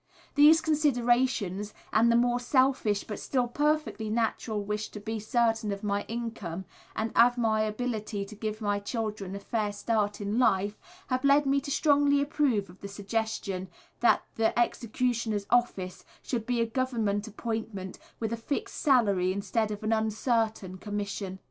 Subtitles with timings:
[0.33, 5.83] These considerations, and the more selfish but still perfectly natural wish to be certain of
[5.83, 10.79] my income and of my ability to give my children a fair start in life,
[11.09, 13.67] have led me to strongly approve of the suggestion
[13.99, 19.83] that the executioner's office should be a Government appointment, with a fixed salary instead of
[19.83, 21.37] an uncertain commission.